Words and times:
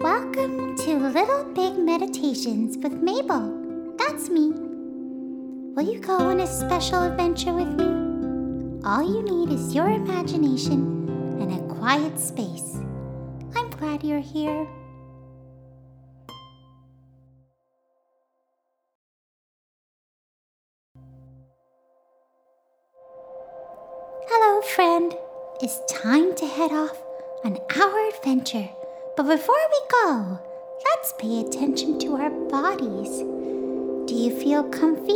Welcome 0.00 0.76
to 0.78 0.98
Little 0.98 1.44
Big 1.54 1.78
Meditations 1.78 2.76
with 2.76 2.92
Mabel. 2.92 3.94
That's 3.96 4.28
me. 4.28 4.50
Will 5.74 5.90
you 5.90 5.98
go 5.98 6.16
on 6.18 6.40
a 6.40 6.46
special 6.46 7.02
adventure 7.02 7.52
with 7.54 7.68
me? 7.68 8.80
All 8.84 9.02
you 9.02 9.22
need 9.22 9.54
is 9.54 9.74
your 9.74 9.88
imagination 9.88 11.08
and 11.40 11.52
a 11.52 11.74
quiet 11.74 12.18
space. 12.18 12.76
I'm 13.56 13.70
glad 13.70 14.04
you're 14.04 14.18
here. 14.20 14.68
Hello, 24.28 24.60
friend. 24.62 25.14
It's 25.62 25.80
time 25.90 26.34
to 26.34 26.46
head 26.46 26.72
off 26.72 27.00
on 27.44 27.56
our 27.76 28.08
adventure. 28.10 28.68
But 29.16 29.28
before 29.28 29.54
we 29.70 29.80
go, 29.92 30.40
let's 30.84 31.14
pay 31.18 31.40
attention 31.40 32.00
to 32.00 32.16
our 32.16 32.30
bodies. 32.30 33.18
Do 34.08 34.12
you 34.12 34.36
feel 34.40 34.64
comfy? 34.64 35.12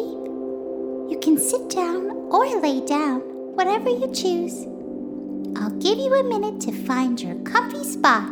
You 1.10 1.18
can 1.20 1.36
sit 1.36 1.68
down 1.68 2.08
or 2.30 2.46
lay 2.60 2.86
down, 2.86 3.22
whatever 3.56 3.90
you 3.90 4.06
choose. 4.14 4.66
I'll 5.56 5.76
give 5.80 5.98
you 5.98 6.14
a 6.14 6.22
minute 6.22 6.60
to 6.60 6.84
find 6.86 7.20
your 7.20 7.34
comfy 7.42 7.82
spot. 7.82 8.30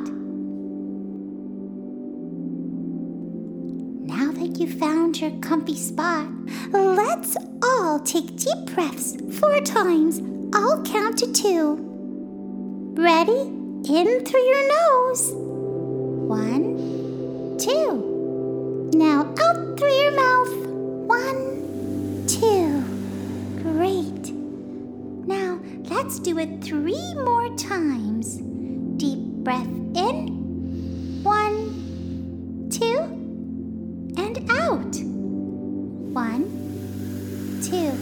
Now 4.06 4.30
that 4.30 4.60
you've 4.60 4.78
found 4.78 5.20
your 5.20 5.33
comfy 5.41 5.74
spot, 5.74 6.28
let's 6.70 7.36
all 7.60 7.98
take 7.98 8.36
deep 8.36 8.66
breaths 8.72 9.16
four 9.41 9.60
times. 9.62 10.22
I'll 10.55 10.80
count 10.84 11.19
to 11.19 11.33
two. 11.33 11.77
Ready? 12.96 13.52
In 13.88 14.24
through 14.24 14.46
your 14.46 14.69
nose. 14.69 15.45
Do 26.37 26.42
it 26.42 26.62
three 26.62 27.15
more 27.15 27.48
times. 27.56 28.37
Deep 28.98 29.19
breath 29.42 29.67
in. 29.95 31.23
One, 31.23 32.69
two, 32.70 32.98
and 34.19 34.51
out. 34.51 34.97
One, 36.12 36.45
two. 37.62 37.92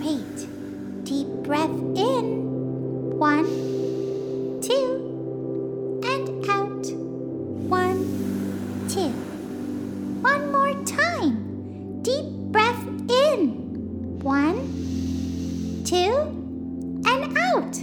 Great. 0.00 1.04
Deep 1.04 1.28
breath 1.44 1.89
out. 17.60 17.76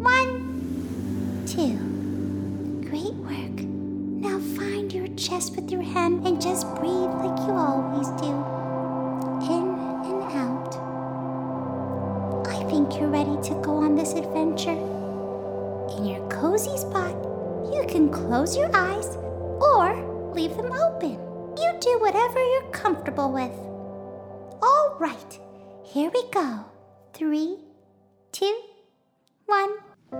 One, 0.00 1.44
two. 1.46 1.76
Great 2.88 3.14
work. 3.14 3.60
Now 3.60 4.38
find 4.56 4.92
your 4.92 5.08
chest 5.08 5.56
with 5.56 5.70
your 5.70 5.82
hand 5.82 6.26
and 6.26 6.40
just 6.40 6.66
breathe 6.76 7.12
like 7.22 7.38
you 7.46 7.52
always 7.52 8.08
do. 8.20 8.32
In 9.52 9.68
and 10.08 10.22
out. 10.32 10.76
I 12.48 12.64
think 12.70 12.98
you're 12.98 13.08
ready 13.08 13.36
to 13.48 13.54
go 13.62 13.76
on 13.76 13.94
this 13.94 14.12
adventure. 14.14 14.70
In 15.96 16.04
your 16.06 16.26
cozy 16.28 16.76
spot, 16.76 17.14
you 17.72 17.84
can 17.88 18.10
close 18.10 18.56
your 18.56 18.74
eyes 18.74 19.16
or 19.16 20.32
leave 20.34 20.56
them 20.56 20.72
open. 20.72 21.18
You 21.56 21.78
do 21.80 21.98
whatever 22.00 22.40
you're 22.40 22.70
comfortable 22.70 23.32
with. 23.32 23.52
All 24.62 24.96
right, 24.98 25.38
here 25.84 26.10
we 26.12 26.22
go. 26.30 26.64
Three, 27.14 27.58
two, 28.32 28.67
one. 29.48 29.70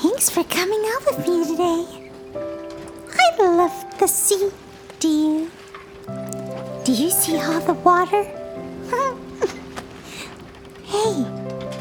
Thanks 0.00 0.30
for 0.30 0.44
coming 0.44 0.80
out 0.92 1.04
with 1.06 1.26
me 1.26 1.44
today. 1.44 2.10
I 3.18 3.42
love 3.42 3.98
the 3.98 4.06
sea. 4.06 4.50
Do 5.00 5.08
you? 5.08 5.50
Do 6.84 6.92
you 6.92 7.10
see 7.10 7.36
all 7.36 7.58
the 7.60 7.72
water? 7.72 8.22
hey, 10.84 11.24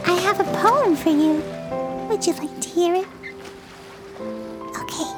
I 0.06 0.20
have 0.24 0.40
a 0.40 0.46
poem 0.58 0.96
for 0.96 1.12
you. 1.12 1.44
Would 2.10 2.26
you 2.26 2.34
like 2.34 2.60
to 2.62 2.70
hear 2.70 2.96
it? 2.96 3.08
Okay. 4.82 5.12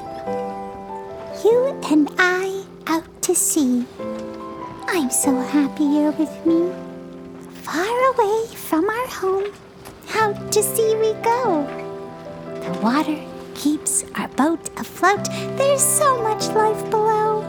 You 1.42 1.80
and 1.90 2.10
I 2.18 2.64
out 2.86 3.22
to 3.22 3.34
sea. 3.34 3.86
I'm 4.88 5.10
so 5.10 5.40
happy 5.40 5.84
you're 5.84 6.12
with 6.12 6.44
me. 6.44 6.81
Far 7.62 8.12
away 8.12 8.46
from 8.56 8.90
our 8.90 9.06
home, 9.06 9.52
out 10.16 10.50
to 10.50 10.62
sea 10.62 10.96
we 10.96 11.12
go. 11.22 11.64
The 12.60 12.80
water 12.82 13.18
keeps 13.54 14.04
our 14.16 14.26
boat 14.28 14.68
afloat. 14.80 15.24
There's 15.56 15.80
so 15.80 16.20
much 16.22 16.48
life 16.48 16.90
below. 16.90 17.42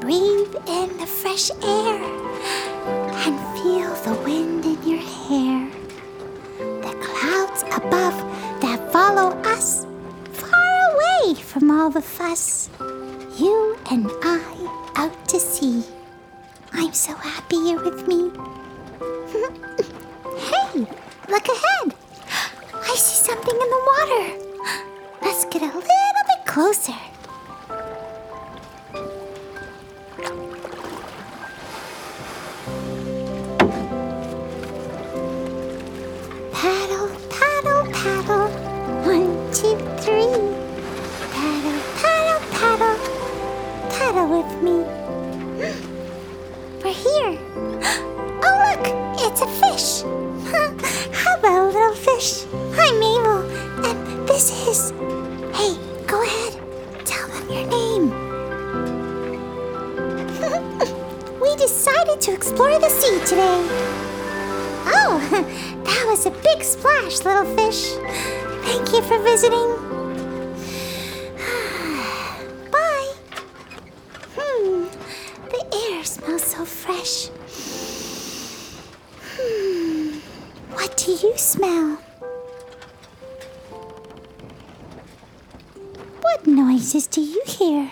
Breathe 0.00 0.54
in 0.66 0.96
the 0.96 1.06
fresh 1.06 1.50
air 1.62 2.02
and 3.26 3.38
feel 3.58 3.92
the 4.02 4.18
wind 4.24 4.64
in 4.64 4.82
your 4.88 5.02
hair. 5.02 5.70
The 6.80 6.96
clouds 7.04 7.62
above 7.64 8.16
that 8.62 8.90
follow 8.92 9.36
us, 9.42 9.86
far 10.32 10.94
away 10.94 11.34
from 11.34 11.70
all 11.70 11.90
the 11.90 12.00
fuss. 12.00 12.70
You 13.36 13.76
and 13.90 14.10
I 14.22 14.92
out 14.96 15.28
to 15.28 15.38
sea. 15.38 15.84
I'm 16.72 16.94
so 16.94 17.14
happy 17.14 17.56
you're 17.56 17.84
with 17.84 18.08
me. 18.08 18.30
Hey, 19.50 20.86
look 21.28 21.46
ahead. 21.48 21.94
I 22.74 22.94
see 22.96 23.24
something 23.24 23.54
in 23.54 23.70
the 23.70 23.82
water. 23.92 24.24
Let's 25.20 25.44
get 25.46 25.62
a 25.62 25.66
little 25.66 25.82
bit 25.82 26.46
closer. 26.46 27.11
Little 67.24 67.44
fish. 67.56 67.94
Thank 68.64 68.92
you 68.92 69.02
for 69.02 69.18
visiting. 69.22 69.58
Bye. 72.70 73.12
Hmm, 74.36 74.84
the 75.50 75.62
air 75.90 76.04
smells 76.04 76.44
so 76.44 76.64
fresh. 76.64 77.28
Hmm, 79.36 80.18
what 80.72 80.96
do 80.96 81.12
you 81.12 81.36
smell? 81.36 81.98
What 86.20 86.46
noises 86.46 87.06
do 87.06 87.20
you 87.20 87.42
hear? 87.46 87.90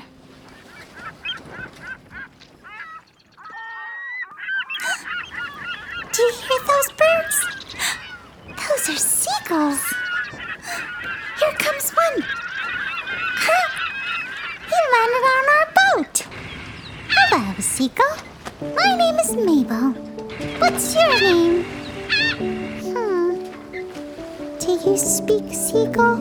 You 24.84 24.96
speak 24.96 25.44
Seagull? 25.52 26.16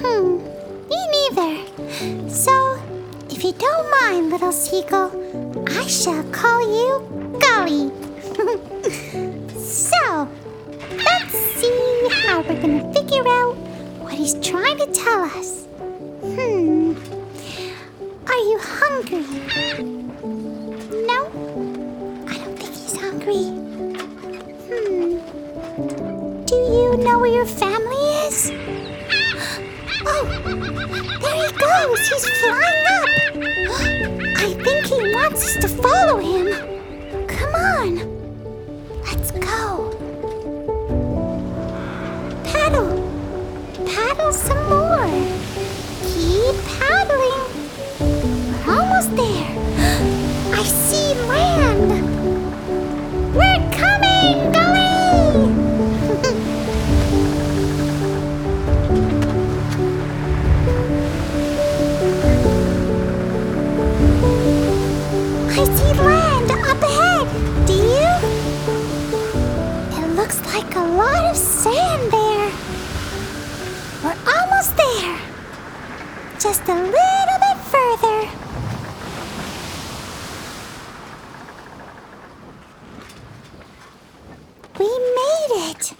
Hmm. 0.00 0.38
Me 0.88 0.98
neither. 1.14 2.30
So, 2.30 2.80
if 3.30 3.44
you 3.44 3.52
don't 3.52 3.90
mind, 4.02 4.30
little 4.30 4.52
Seagull, 4.52 5.10
I 5.68 5.86
shall 5.86 6.24
call 6.32 6.60
you 6.60 7.38
Gully. 7.38 7.90
so, 9.60 10.28
let's 10.96 11.38
see 11.58 12.08
how 12.24 12.40
we're 12.42 12.60
gonna 12.60 12.92
figure 12.92 13.26
out 13.28 13.54
what 14.00 14.14
he's 14.14 14.34
trying 14.40 14.78
to 14.78 14.86
tell 14.86 15.22
us. 15.22 15.64
Hmm. 16.22 16.94
Are 18.26 18.42
you 18.50 18.58
hungry? 18.60 19.99
Where 27.20 27.30
your 27.30 27.44
family 27.44 27.96
is? 28.26 28.50
Ah! 28.50 29.60
Oh, 30.06 30.24
there 31.20 31.36
he 31.44 31.52
goes. 31.52 32.08
He's 32.08 32.26
flying 32.40 32.84
up. 32.96 33.06
I 34.38 34.54
think 34.64 34.86
he 34.86 35.12
wants 35.12 35.44
us 35.44 35.56
to 35.60 35.68
follow 35.68 36.18
him. 36.18 36.69
Just 76.40 76.66
a 76.68 76.74
little 76.74 77.38
bit 77.38 77.58
further. 77.68 78.28
We 84.78 84.88
made 84.88 85.52
it. 85.68 85.92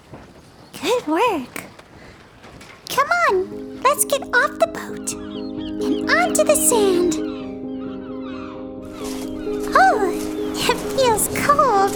Good 0.80 1.06
work. 1.06 1.64
Come 2.88 3.08
on, 3.28 3.82
let's 3.82 4.06
get 4.06 4.22
off 4.34 4.58
the 4.58 4.68
boat 4.68 5.12
and 5.12 6.10
onto 6.10 6.42
the 6.44 6.56
sand. 6.56 7.16
Oh, 9.76 10.10
it 10.54 10.78
feels 10.96 11.28
cold 11.44 11.94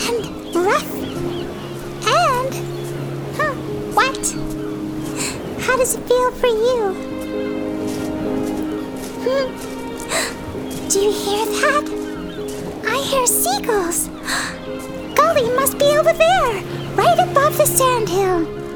and 0.00 0.56
rough 0.56 0.94
and 2.06 2.54
huh, 3.36 3.54
wet. 3.94 4.34
How 5.62 5.76
does 5.76 5.94
it 5.94 6.02
feel 6.08 6.30
for 6.32 6.46
you? 6.46 7.07
Do 9.28 11.00
you 11.00 11.12
hear 11.12 11.44
that? 11.44 11.84
I 12.86 12.96
hear 12.96 13.26
seagulls. 13.26 14.08
Gully 15.14 15.54
must 15.54 15.78
be 15.78 15.84
over 15.98 16.14
there, 16.14 16.62
right 16.94 17.18
above 17.18 17.58
the 17.58 17.66
sand 17.66 18.08
hill. 18.08 18.67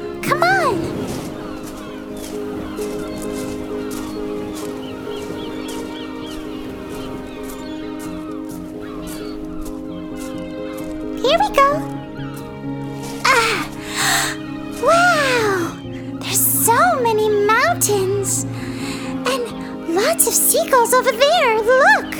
Lots 20.13 20.27
of 20.27 20.33
seagulls 20.33 20.93
over 20.93 21.11
there. 21.11 21.55
Look! 21.63 22.11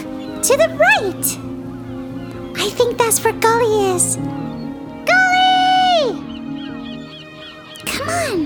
To 0.41 0.57
the 0.57 0.67
right! 0.79 1.37
I 2.57 2.69
think 2.71 2.97
that's 2.97 3.23
where 3.23 3.33
Gully 3.33 3.91
is. 3.93 4.15
Gully! 5.05 6.15
Come 7.85 8.09
on. 8.09 8.39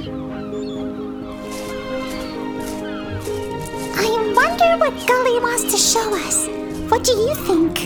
I 3.95 4.09
wonder 4.35 4.77
what 4.83 5.07
Gully 5.07 5.39
wants 5.39 5.63
to 5.71 5.77
show 5.77 6.13
us. 6.27 6.47
What 6.89 7.05
do 7.05 7.13
you 7.13 7.33
think? 7.33 7.77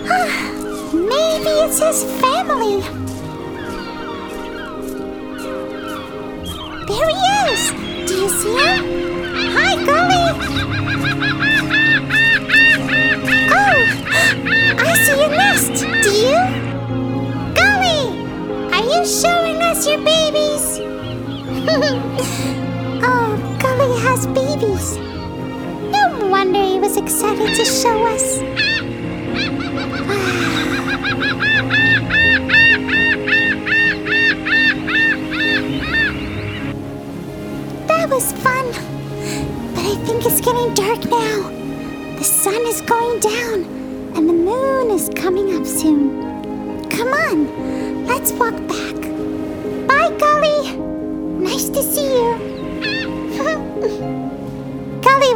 Ah, 0.09 0.41
Maybe 0.93 1.49
it's 1.65 1.79
his 1.79 2.03
family. 2.21 3.06
There 6.97 7.09
he 7.09 7.15
is. 7.53 7.61
Do 8.09 8.13
you 8.15 8.29
see 8.29 8.55
him? 8.57 8.83
Hi, 9.55 9.75
Gully. 9.85 11.23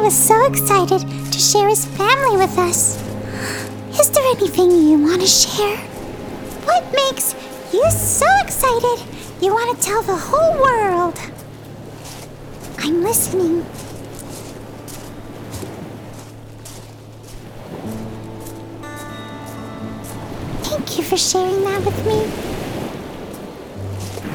was 0.02 0.18
so 0.18 0.46
excited 0.46 0.98
to 0.98 1.38
share 1.38 1.68
his 1.68 1.86
family 1.86 2.36
with 2.36 2.58
us. 2.58 3.00
Is 4.00 4.10
there 4.10 4.24
anything 4.36 4.72
you 4.72 4.98
want 4.98 5.20
to 5.20 5.28
share? 5.28 5.76
What 6.64 6.82
makes 6.92 7.36
you 7.72 7.88
so 7.88 8.26
excited 8.40 8.98
you 9.40 9.54
want 9.54 9.78
to 9.78 9.86
tell 9.86 10.02
the 10.02 10.16
whole 10.16 10.60
world? 10.60 11.16
I'm 12.78 13.04
listening. 13.04 13.62
Thank 20.64 20.98
you 20.98 21.04
for 21.04 21.16
sharing 21.16 21.62
that 21.62 21.84
with 21.84 22.06
me. 22.08 22.26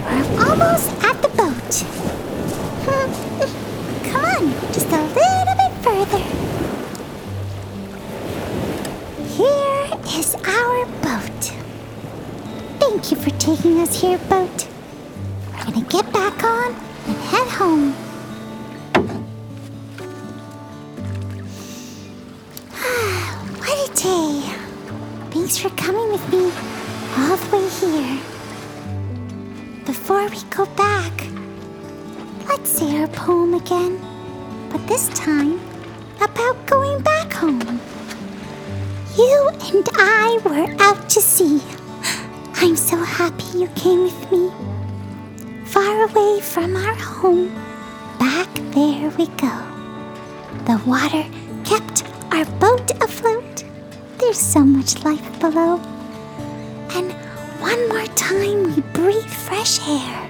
We're 0.06 0.50
almost 0.50 0.90
at 1.04 1.22
the 1.22 1.28
boat. 1.28 1.84
Come 4.10 4.26
on, 4.26 4.72
just 4.72 4.88
a 4.88 5.02
little 5.02 5.57
Thank 12.98 13.12
you 13.12 13.18
for 13.18 13.30
taking 13.38 13.80
us 13.80 14.01
here, 14.01 14.18
boat. 14.18 14.68
We're 15.54 15.66
gonna 15.66 15.86
get 15.86 16.12
back 16.12 16.44
on 16.44 16.74
and 17.06 17.18
head 17.30 17.48
home. 17.48 17.94
what 23.62 23.77
a 23.88 23.89
day. 23.94 24.42
Thanks 25.30 25.60
for 25.60 25.70
coming 25.77 26.12
with 26.12 26.27
me 26.32 26.51
all 27.20 27.38
the 27.38 27.50
way 27.56 27.70
here. 27.70 28.20
Before 29.86 30.27
we 30.27 30.42
go 30.50 30.66
back, 30.66 31.27
let's 32.48 32.72
say 32.72 33.00
our 33.00 33.08
poem 33.10 33.54
again, 33.54 34.00
but 34.72 34.88
this 34.88 35.10
time 35.10 35.60
about 36.20 36.66
going 36.66 37.04
back 37.04 37.32
home. 37.32 37.80
You 39.16 39.50
and 39.72 39.88
I 39.94 40.39
were 40.44 40.66
out 40.82 41.08
to 41.10 41.22
sea. 41.22 41.62
I'm 42.60 42.76
so 42.76 42.98
happy 42.98 43.60
you 43.60 43.68
came 43.76 44.04
with 44.04 44.32
me. 44.32 44.52
Far 45.66 46.06
away 46.06 46.42
from 46.42 46.76
our 46.76 46.96
home, 46.96 47.54
back 48.20 48.50
there 48.74 49.10
we 49.12 49.28
go. 49.38 49.56
The 50.66 50.82
water 50.86 51.24
kept 51.64 52.04
our 52.34 52.46
boat 52.60 52.92
afloat. 53.02 53.64
There's 54.18 54.40
so 54.40 54.62
much 54.66 55.04
life 55.06 55.40
below. 55.40 55.78
And 56.92 57.14
one 57.62 57.88
more 57.90 58.08
time 58.16 58.64
we 58.64 58.82
breathe 58.92 59.24
fresh 59.26 59.80
air 59.88 60.28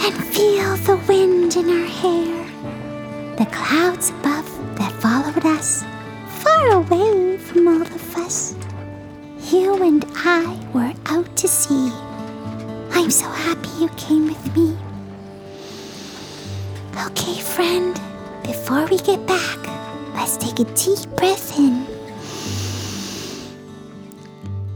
and 0.00 0.14
feel 0.34 0.76
the 0.88 0.96
wind 1.08 1.56
in 1.56 1.68
our 1.68 1.86
hair. 1.86 3.36
The 3.36 3.46
clouds 3.46 4.10
above 4.10 4.48
that 4.78 4.92
followed 5.02 5.44
us, 5.44 5.84
far 6.42 6.70
away 6.70 7.38
from 7.38 7.68
all 7.68 7.82
of 7.82 8.16
us 8.16 8.55
you 9.60 9.82
and 9.82 10.04
I 10.16 10.44
were 10.72 10.92
out 11.06 11.36
to 11.36 11.48
sea. 11.48 11.90
I'm 12.92 13.10
so 13.10 13.28
happy 13.28 13.68
you 13.80 13.88
came 13.96 14.26
with 14.26 14.56
me. 14.56 14.76
Okay, 17.06 17.40
friend, 17.40 17.98
before 18.42 18.86
we 18.86 18.98
get 18.98 19.26
back, 19.26 19.58
let's 20.14 20.36
take 20.36 20.58
a 20.60 20.64
deep 20.74 21.08
breath 21.16 21.58
in 21.58 21.86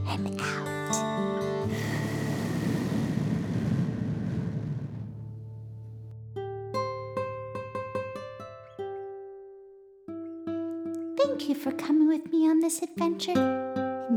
and 0.09 0.41
out. 0.41 0.97
Thank 11.19 11.49
you 11.49 11.55
for 11.55 11.73
coming 11.73 12.09
with 12.09 12.33
me 12.33 12.49
on 12.49 12.61
this 12.61 12.83
adventure 12.83 13.60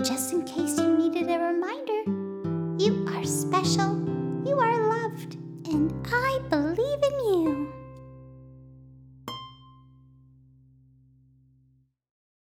just 0.02 0.34
in 0.34 0.44
case 0.44 0.80
you 0.80 0.98
needed 0.98 1.30
a 1.30 1.38
reminder. 1.38 2.04
You 2.84 3.06
are 3.10 3.24
special, 3.24 3.96
you 4.46 4.58
are 4.58 4.90
loved, 4.90 5.36
and 5.68 5.94
I 6.12 6.40
believe. 6.50 6.63